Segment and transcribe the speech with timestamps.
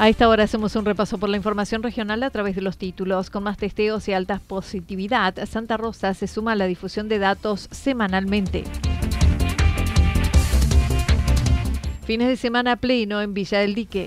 [0.00, 3.28] A esta hora hacemos un repaso por la información regional a través de los títulos.
[3.28, 7.68] Con más testeos y alta positividad, Santa Rosa se suma a la difusión de datos
[7.70, 8.64] semanalmente.
[12.04, 14.06] Fines de semana pleno en Villa del Dique.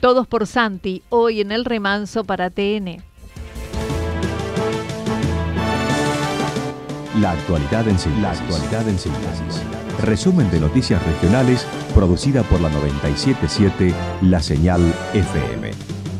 [0.00, 3.04] Todos por Santi, hoy en el remanso para TN.
[7.20, 8.20] La actualidad en síntesis.
[8.20, 9.79] La actualidad en síntesis.
[10.02, 14.80] Resumen de noticias regionales producida por la 977 La Señal
[15.12, 15.72] FM.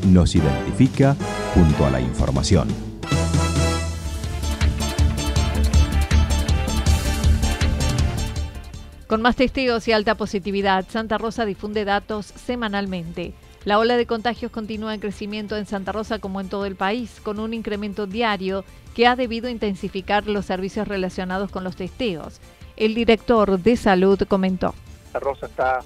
[0.09, 1.17] Nos identifica
[1.55, 2.69] junto a la información.
[9.07, 13.33] Con más testigos y alta positividad, Santa Rosa difunde datos semanalmente.
[13.65, 17.19] La ola de contagios continúa en crecimiento en Santa Rosa como en todo el país,
[17.23, 18.65] con un incremento diario
[18.95, 22.41] que ha debido intensificar los servicios relacionados con los testeos.
[22.81, 24.75] El director de salud comentó.
[25.13, 25.81] Santa Rosa está,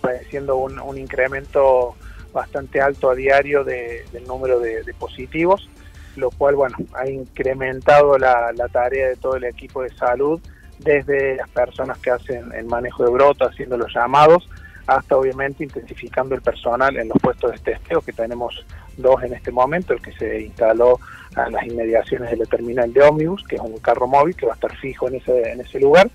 [0.00, 1.96] padeciendo un, incremento
[2.32, 5.68] bastante alto a diario del número de, positivos,
[6.14, 10.40] lo cual bueno ha incrementado la, tarea de todo el equipo de salud,
[10.78, 14.48] desde las personas que hacen el manejo de broto, haciendo los llamados,
[14.88, 18.64] hasta obviamente intensificando el personal en los puestos de testeo, que tenemos
[18.96, 20.98] dos en este momento, el que se instaló
[21.36, 24.52] a las inmediaciones de la terminal de ómnibus, que es un carro móvil que va
[24.52, 26.10] a estar fijo en ese, en ese lugar,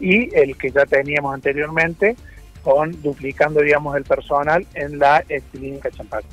[0.00, 2.16] y el que ya teníamos anteriormente,
[2.62, 6.24] con duplicando, digamos, el personal en la clínica Champac.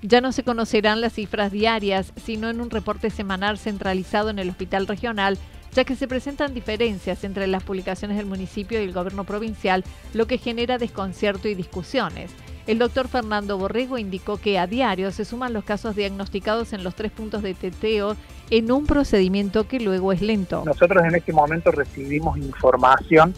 [0.00, 4.48] Ya no se conocerán las cifras diarias, sino en un reporte semanal centralizado en el
[4.48, 5.36] hospital regional,
[5.74, 9.84] ya que se presentan diferencias entre las publicaciones del municipio y el gobierno provincial,
[10.14, 12.30] lo que genera desconcierto y discusiones.
[12.66, 16.94] El doctor Fernando Borrego indicó que a diario se suman los casos diagnosticados en los
[16.94, 18.14] tres puntos de teteo
[18.50, 20.64] en un procedimiento que luego es lento.
[20.66, 23.32] Nosotros en este momento recibimos información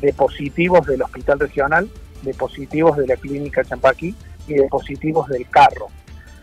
[0.00, 1.88] de positivos del hospital regional,
[2.22, 4.16] de positivos de la clínica Champaquí
[4.48, 5.86] y de positivos del carro.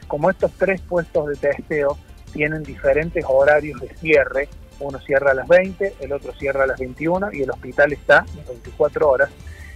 [0.08, 1.98] Como estos tres puestos de testeo
[2.32, 4.48] tienen diferentes horarios de cierre,
[4.84, 8.26] uno cierra a las 20, el otro cierra a las 21 y el hospital está
[8.48, 9.30] 24 horas,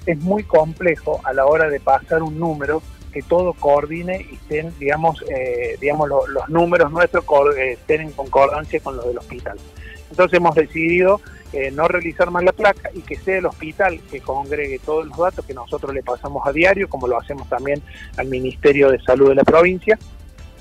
[0.05, 2.81] es muy complejo a la hora de pasar un número
[3.11, 7.25] que todo coordine y estén, digamos, eh, digamos los números nuestros
[7.57, 9.57] eh, estén en concordancia con los del hospital.
[10.09, 11.19] Entonces hemos decidido
[11.53, 15.17] eh, no realizar más la placa y que sea el hospital que congregue todos los
[15.17, 17.81] datos que nosotros le pasamos a diario, como lo hacemos también
[18.17, 19.97] al Ministerio de Salud de la provincia,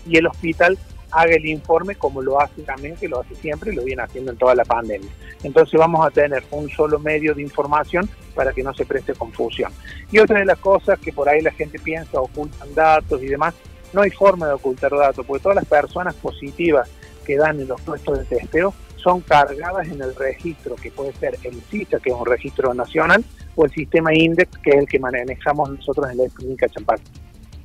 [0.06, 0.78] y el hospital
[1.16, 4.32] haga el informe como lo hace también, que lo hace siempre y lo viene haciendo
[4.32, 5.08] en toda la pandemia.
[5.42, 9.72] Entonces vamos a tener un solo medio de información para que no se preste confusión.
[10.12, 13.54] Y otra de las cosas que por ahí la gente piensa, ocultan datos y demás,
[13.94, 16.88] no hay forma de ocultar datos, porque todas las personas positivas
[17.24, 21.38] que dan en los puestos de testeo son cargadas en el registro, que puede ser
[21.44, 23.24] el CISA, que es un registro nacional,
[23.54, 27.00] o el sistema INDEX, que es el que manejamos nosotros en la clínica Champac.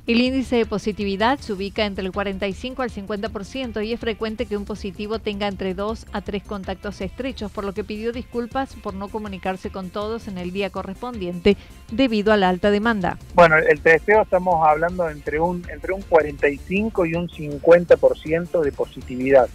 [0.04, 4.56] El índice de positividad se ubica entre el 45 al 50% y es frecuente que
[4.56, 8.94] un positivo tenga entre 2 a 3 contactos estrechos, por lo que pidió disculpas por
[8.94, 11.56] no comunicarse con todos en el día correspondiente
[11.92, 13.16] debido a la alta demanda.
[13.34, 19.48] Bueno, el testeo estamos hablando entre un, entre un 45 y un 50% de positividad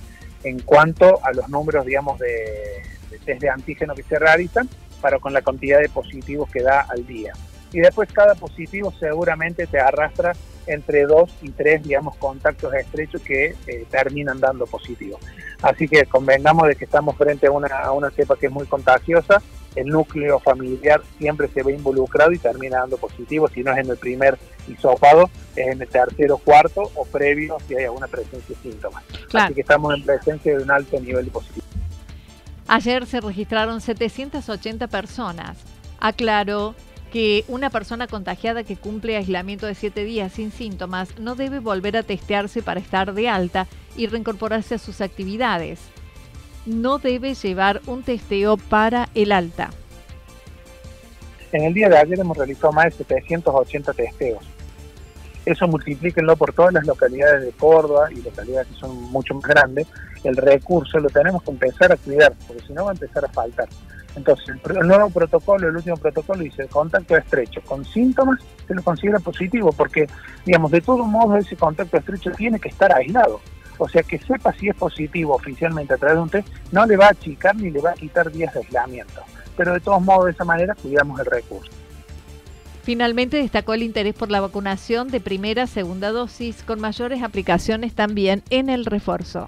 [0.46, 2.84] en cuanto a los números, digamos, de,
[3.26, 4.70] test de antígeno que se realizan,
[5.02, 7.34] para con la cantidad de positivos que da al día.
[7.72, 10.34] Y después cada positivo seguramente te arrastra
[10.68, 15.18] entre dos y tres, digamos, contactos estrechos que eh, terminan dando positivo.
[15.62, 18.66] Así que convengamos de que estamos frente a una, a una cepa que es muy
[18.66, 19.42] contagiosa,
[19.76, 23.90] el núcleo familiar siempre se ve involucrado y termina dando positivo, si no es en
[23.92, 24.38] el primer
[24.68, 29.04] hisopado, es en el tercero, cuarto o previo si hay alguna presencia de síntomas.
[29.34, 31.66] Así que estamos en presencia de un alto nivel de positivo.
[32.68, 35.58] Ayer se registraron 780 personas.
[36.00, 36.76] Aclaró
[37.12, 41.98] que una persona contagiada que cumple aislamiento de 7 días sin síntomas no debe volver
[41.98, 45.80] a testearse para estar de alta y reincorporarse a sus actividades.
[46.66, 49.70] No debe llevar un testeo para el alta.
[51.52, 54.44] En el día de ayer hemos realizado más de 780 testeos.
[55.46, 59.88] Eso multiplíquenlo por todas las localidades de Córdoba y localidades que son mucho más grandes.
[60.26, 63.30] El recurso lo tenemos que empezar a cuidar, porque si no va a empezar a
[63.30, 63.70] faltar.
[64.18, 69.20] Entonces, el nuevo protocolo, el último protocolo dice contacto estrecho con síntomas se lo considera
[69.20, 70.08] positivo porque,
[70.44, 73.40] digamos, de todos modos ese contacto estrecho tiene que estar aislado.
[73.78, 76.98] O sea, que sepa si es positivo oficialmente a través de un test, no le
[76.98, 79.22] va a achicar ni le va a quitar días de aislamiento.
[79.56, 81.72] Pero de todos modos, de esa manera, cuidamos el recurso.
[82.82, 88.42] Finalmente destacó el interés por la vacunación de primera, segunda dosis, con mayores aplicaciones también
[88.50, 89.48] en el refuerzo.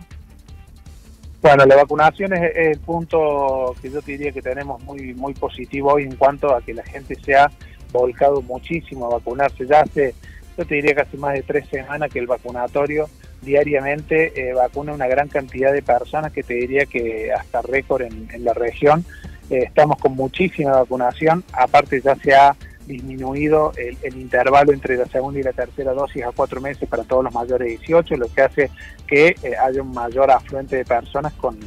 [1.41, 5.93] Bueno, la vacunación es, el punto que yo te diría que tenemos muy muy positivo
[5.93, 7.49] hoy en cuanto a que la gente se ha
[7.93, 9.65] volcado muchísimo a vacunarse.
[9.65, 10.13] Ya hace,
[10.57, 13.09] yo te diría que hace más de tres semanas que el vacunatorio
[13.41, 18.43] diariamente eh, vacuna una gran cantidad de personas que te diría que hasta récord en,
[18.43, 19.05] la región.
[19.49, 22.55] Eh, estamos con muchísima vacunación, aparte ya se ha
[22.89, 27.23] disminuido el, intervalo entre la segunda y la tercera dosis a cuatro meses para todos
[27.23, 28.71] los mayores de 18, lo que hace
[29.07, 31.57] que eh, haya un mayor afluente de personas con,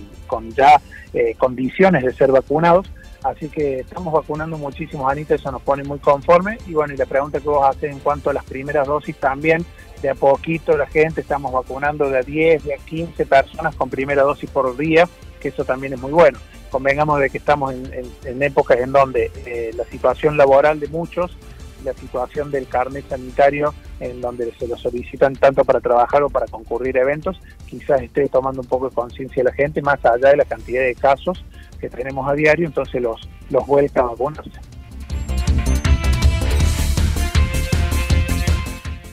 [0.50, 0.80] ya
[1.14, 2.90] eh, condiciones de ser vacunados.
[3.22, 6.58] Así que estamos vacunando muchísimos, Anita, eso nos pone muy conforme.
[6.66, 9.64] Y bueno, y la pregunta que vos haces en cuanto a las primeras dosis también,
[10.02, 13.88] de a poquito la gente, estamos vacunando de a 10, de a 15 personas con
[13.88, 15.08] primera dosis por día,
[15.40, 16.38] que eso también es muy bueno
[16.72, 21.36] convengamos de que estamos en, épocas en donde eh, la situación laboral de muchos,
[21.84, 26.46] la situación del carnet sanitario, en donde se lo solicitan tanto para trabajar o para
[26.46, 30.38] concurrir a eventos, quizás esté tomando un poco de conciencia la gente, más allá de
[30.38, 31.44] la cantidad de casos
[31.78, 34.71] que tenemos a diario, entonces los, los vuelca a vacunarse.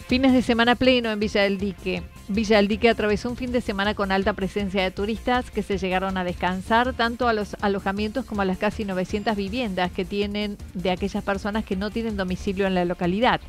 [0.09, 2.01] Fines de semana pleno en Villa del Dique.
[2.29, 5.77] Villa del Dique atravesó un fin de semana con alta presencia de turistas que se
[5.77, 10.57] llegaron a descansar tanto a los alojamientos como a las casi 900 viviendas que tienen
[10.73, 13.39] de aquellas personas que no tienen domicilio en la localidad.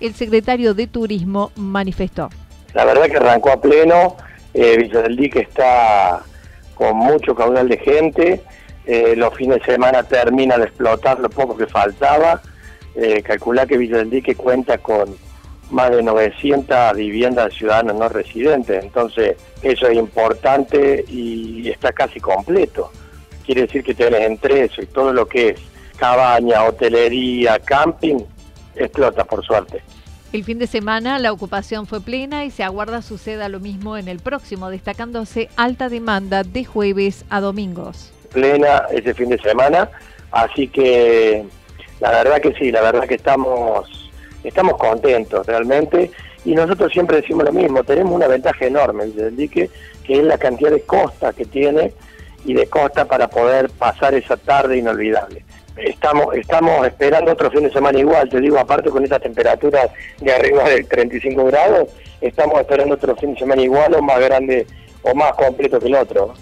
[0.00, 2.30] El secretario de Turismo manifestó.
[2.74, 4.16] La verdad que arrancó a pleno,
[4.54, 6.24] eh, Villa del Dique está
[6.74, 8.42] con mucho caudal de gente,
[8.86, 12.42] eh, los fines de semana termina de explotar lo poco que faltaba,
[12.96, 15.27] eh, calcula que Villa del Dique cuenta con
[15.70, 22.20] más de 900 viviendas de ciudadanos no residentes, entonces eso es importante y está casi
[22.20, 22.90] completo.
[23.44, 25.60] Quiere decir que tienes entre eso y todo lo que es
[25.96, 28.18] cabaña, hotelería, camping,
[28.76, 29.82] explota por suerte.
[30.32, 34.08] El fin de semana la ocupación fue plena y se aguarda suceda lo mismo en
[34.08, 38.12] el próximo, destacándose alta demanda de jueves a domingos.
[38.32, 39.88] Plena ese fin de semana,
[40.30, 41.46] así que
[42.00, 43.97] la verdad que sí, la verdad que estamos
[44.48, 46.10] estamos contentos realmente
[46.44, 49.70] y nosotros siempre decimos lo mismo, tenemos una ventaja enorme el dique,
[50.04, 51.92] que es la cantidad de costa que tiene
[52.44, 55.44] y de costa para poder pasar esa tarde inolvidable.
[55.76, 60.32] Estamos, estamos esperando otro fin de semana igual, te digo, aparte con esta temperatura de
[60.32, 61.88] arriba de 35 grados,
[62.20, 64.66] estamos esperando otro fin de semana igual o más grande
[65.02, 66.34] o más completo que el otro.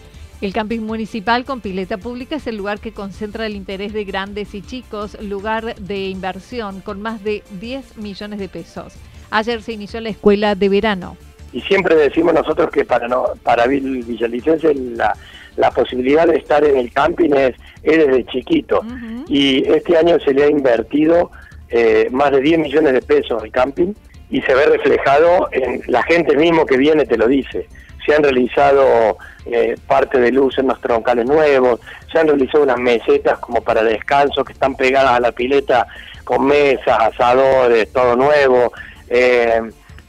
[0.42, 4.54] El camping municipal con pileta pública es el lugar que concentra el interés de grandes
[4.54, 8.92] y chicos, lugar de inversión con más de 10 millones de pesos.
[9.30, 11.16] Ayer se inició la escuela de verano.
[11.54, 15.16] Y siempre decimos nosotros que para no, para Villalicense la,
[15.56, 18.82] la posibilidad de estar en el camping es, desde chiquito.
[19.28, 21.30] Y este año se le ha invertido
[21.70, 23.94] eh, más de 10 millones de pesos al camping
[24.28, 27.66] y se ve reflejado en la gente mismo que viene, te lo dice
[28.06, 32.78] se han realizado eh, parte de luz en los troncales nuevos, se han realizado unas
[32.78, 35.86] mesetas como para descanso que están pegadas a la pileta
[36.24, 38.72] con mesas, asadores, todo nuevo,
[39.08, 39.60] eh,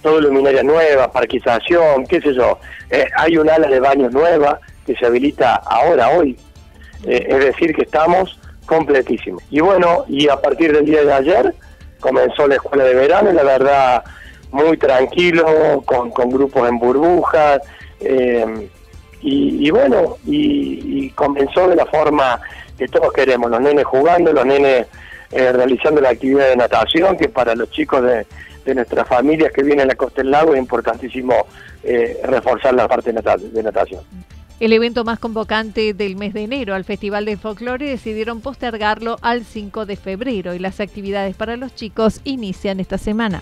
[0.02, 2.60] todo luminaria nueva, parquización, qué sé yo.
[2.90, 6.38] Eh, hay un ala de baño nueva que se habilita ahora, hoy.
[7.06, 9.44] es decir, que estamos completísimos.
[9.52, 11.56] Y bueno, y a partir del día de ayer
[12.00, 14.04] comenzó la escuela de verano, la verdad
[14.52, 17.62] muy tranquilo, con grupos en burbujas,
[18.00, 18.70] eh,
[19.22, 22.40] y, bueno, y, comenzó de la forma
[22.78, 24.86] que todos queremos, los nenes jugando, los nenes
[25.32, 28.26] eh, realizando la actividad de natación, que para los chicos de,
[28.68, 31.34] de nuestras familias que vienen a la costa del lago es importantísimo
[31.84, 34.02] eh, reforzar la parte de natación.
[34.60, 39.46] El evento más convocante del mes de enero al Festival de Folclore decidieron postergarlo al
[39.46, 43.42] 5 de febrero y las actividades para los chicos inician esta semana.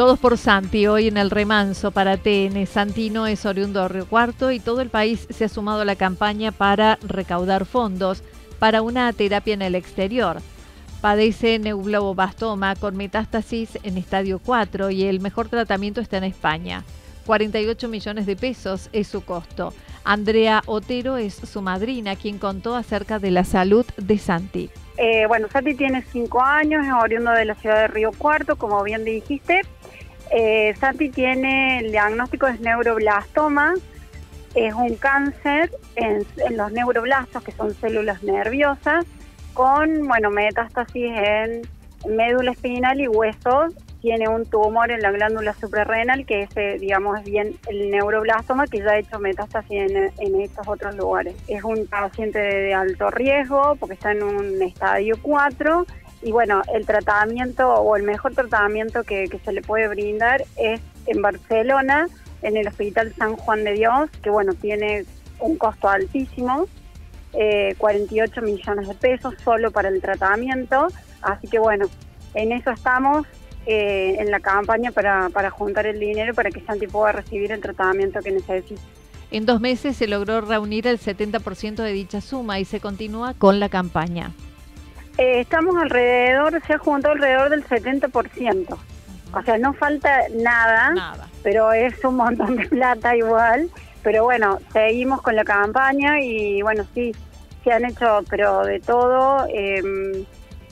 [0.00, 2.66] Todos por Santi, hoy en el remanso para TN.
[2.66, 5.94] Santino es oriundo de Río Cuarto y todo el país se ha sumado a la
[5.94, 8.22] campaña para recaudar fondos
[8.58, 10.38] para una terapia en el exterior.
[11.02, 16.82] Padece neuglobastoma con metástasis en estadio 4 y el mejor tratamiento está en España.
[17.26, 19.74] 48 millones de pesos es su costo.
[20.04, 24.70] Andrea Otero es su madrina, quien contó acerca de la salud de Santi.
[24.96, 28.82] Eh, bueno, Santi tiene 5 años, es oriundo de la ciudad de Río Cuarto, como
[28.82, 29.60] bien dijiste.
[30.30, 33.74] Eh, Santi tiene el diagnóstico de neuroblastoma,
[34.54, 36.24] es un cáncer en,
[36.56, 39.04] los neuroblastos, que son células nerviosas,
[39.54, 41.62] con bueno metástasis en
[42.08, 43.74] médula espinal y huesos.
[44.00, 48.78] Tiene un tumor en la glándula suprarrenal, que es, digamos, es bien el neuroblastoma, que
[48.78, 51.34] ya ha hecho metástasis en, estos otros lugares.
[51.48, 55.86] Es un paciente de, alto riesgo, porque está en un estadio 4,
[56.22, 61.22] y bueno, el tratamiento o el mejor tratamiento que, se le puede brindar es en
[61.22, 62.08] Barcelona,
[62.42, 65.06] en el Hospital San Juan de Dios, que bueno, tiene
[65.38, 66.66] un costo altísimo,
[67.78, 70.88] 48 eh, millones de pesos solo para el tratamiento.
[71.22, 71.86] Así que bueno,
[72.34, 73.26] en eso estamos,
[73.66, 77.60] eh, en la campaña para, para juntar el dinero para que Santi pueda recibir el
[77.60, 78.80] tratamiento que necesita.
[79.30, 83.60] En dos meses se logró reunir el 70% de dicha suma y se continúa con
[83.60, 84.32] la campaña.
[85.20, 88.78] Eh, estamos alrededor, se ha juntado alrededor del 70%.
[89.34, 93.68] O sea, no falta nada, pero es un montón de plata igual.
[94.02, 97.14] Pero bueno, seguimos con la campaña y bueno, sí,
[97.62, 100.24] se han hecho, pero de todo, eh,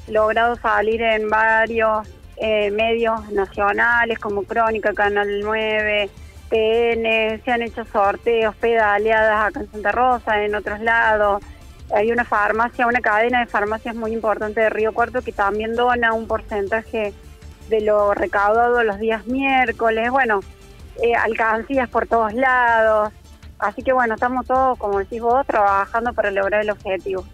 [0.08, 6.08] logrado salir en varios eh, medios nacionales como Crónica, Canal 9,
[6.48, 11.42] TN, se han hecho sorteos, pedaleadas acá en Santa Rosa, en otros lados
[11.94, 16.12] hay una farmacia, una cadena de farmacias muy importante de Río Cuarto que también dona
[16.12, 17.14] un porcentaje
[17.68, 20.40] de lo recaudado los días miércoles, bueno,
[21.02, 23.12] eh, alcancías por todos lados.
[23.58, 27.24] Así que bueno, estamos todos, como decís vos, trabajando para lograr el objetivo.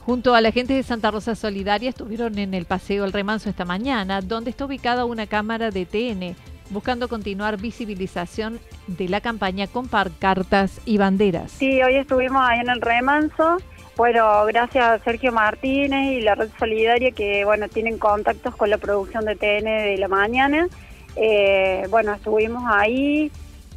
[0.00, 3.64] Junto a la gente de Santa Rosa Solidaria estuvieron en el Paseo El Remanso esta
[3.64, 6.36] mañana, donde está ubicada una cámara de TN,
[6.70, 11.52] buscando continuar visibilización de la campaña con cartas y banderas.
[11.52, 13.56] Sí, hoy estuvimos ahí en el Remanso
[13.96, 18.78] bueno, gracias a Sergio Martínez y la Red Solidaria que, bueno, tienen contactos con la
[18.78, 20.68] producción de TN de la mañana.
[21.14, 23.30] Eh, bueno, estuvimos ahí,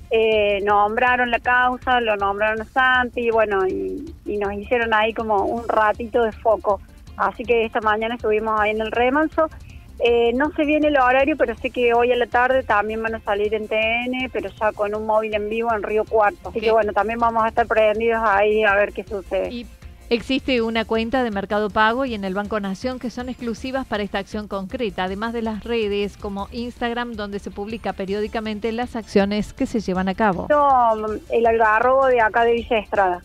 [0.09, 5.67] eh, nombraron la causa, lo nombraron a Santi, bueno, y, nos hicieron ahí como un
[5.67, 6.81] ratito de foco.
[7.15, 9.49] Así que esta mañana estuvimos ahí en el remanso.
[9.99, 13.15] Eh, no sé bien el horario, pero sé que hoy a la tarde también van
[13.15, 16.49] a salir en TN, pero ya con un móvil en vivo en Río Cuarto.
[16.49, 19.65] Así que bueno, también vamos a estar prendidos ahí a ver qué sucede.
[20.09, 24.03] Existe una cuenta de Mercado Pago y en el Banco Nación que son exclusivas para
[24.03, 29.51] esta acción concreta, además de las redes como Instagram, donde se publica periódicamente las acciones
[29.51, 30.47] que se llevan a cabo.
[31.29, 33.21] El algarrobo de acá de Villa Estrada.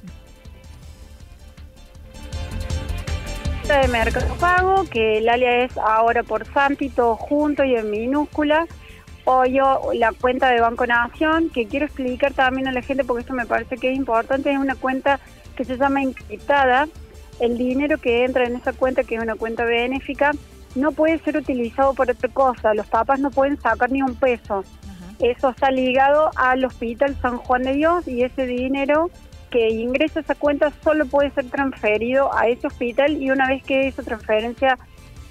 [3.69, 8.67] de Mercado Pago, que el alias es ahora por Santi, todo junto y en minúscula.
[9.25, 13.21] O yo, la cuenta de Banco Nación, que quiero explicar también a la gente porque
[13.21, 15.21] esto me parece que es importante, es una cuenta
[15.55, 16.89] que se llama encriptada,
[17.41, 20.33] el dinero que entra en esa cuenta, que es una cuenta benéfica,
[20.75, 22.75] no puede ser utilizado por otra cosa.
[22.75, 24.65] Los papás no pueden sacar ni un peso.
[25.19, 29.11] Eso está ligado al Hospital San Juan de Dios y ese dinero
[29.51, 33.63] que ingresa a esa cuenta solo puede ser transferido a ese hospital y una vez
[33.63, 34.79] que esa transferencia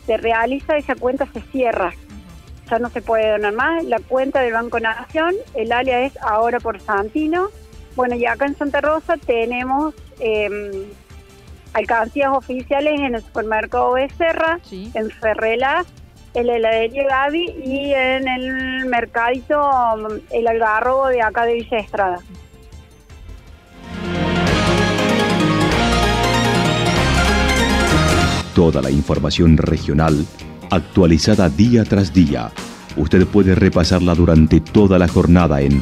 [0.05, 1.93] se realiza, esa cuenta se cierra.
[2.69, 3.83] Ya no se puede donar más.
[3.83, 7.49] La cuenta del Banco Nación, el área es ahora por Santino.
[7.95, 10.87] Bueno, y acá en Santa Rosa tenemos eh,
[11.73, 15.87] alcancías oficiales en el supermercado Becerra, en Ferrelas,
[16.33, 19.59] en la heladería Gaby y en el mercadito
[20.31, 22.19] El Algarrobo de acá de Villa Estrada.
[28.55, 30.25] Toda la información regional
[30.69, 32.51] actualizada día tras día.
[32.97, 35.81] Usted puede repasarla durante toda la jornada en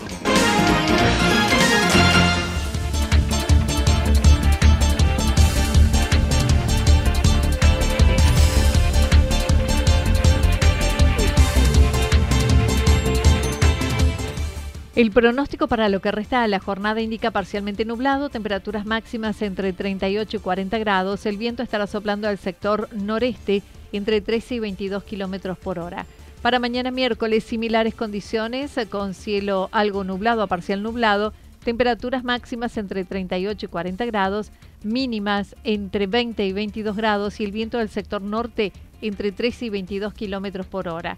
[15.01, 19.73] El pronóstico para lo que resta de la jornada indica parcialmente nublado, temperaturas máximas entre
[19.73, 21.25] 38 y 40 grados.
[21.25, 26.05] El viento estará soplando al sector noreste entre 13 y 22 kilómetros por hora.
[26.43, 33.03] Para mañana miércoles, similares condiciones, con cielo algo nublado a parcial nublado, temperaturas máximas entre
[33.03, 34.51] 38 y 40 grados,
[34.83, 39.69] mínimas entre 20 y 22 grados y el viento del sector norte entre 13 y
[39.71, 41.17] 22 kilómetros por hora.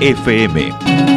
[0.00, 1.15] FM.